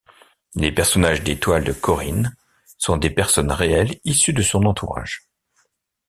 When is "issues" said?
4.03-4.33